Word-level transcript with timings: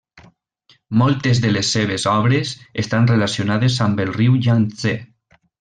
Moltes 1.01 1.41
de 1.43 1.51
les 1.51 1.69
seves 1.77 2.07
obres 2.13 2.55
estan 2.87 3.07
relacionades 3.15 3.79
amb 3.89 4.05
el 4.07 4.13
riu 4.19 4.43
Iang-Tsé. 4.43 4.97